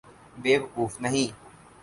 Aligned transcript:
بے 0.41 0.53
وقوف 0.61 0.93
نہیں۔ 1.03 1.27